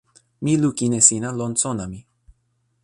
[0.43, 1.99] mi lukin e sina lon sona mi.